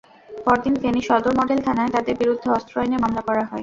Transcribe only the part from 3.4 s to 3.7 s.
হয়।